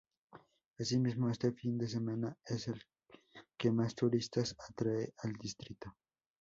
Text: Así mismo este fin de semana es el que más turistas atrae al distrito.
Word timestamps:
Así 0.79 0.97
mismo 0.97 1.29
este 1.29 1.51
fin 1.51 1.77
de 1.77 1.87
semana 1.87 2.35
es 2.43 2.67
el 2.69 2.81
que 3.55 3.69
más 3.71 3.93
turistas 3.93 4.55
atrae 4.67 5.13
al 5.19 5.33
distrito. 5.33 5.93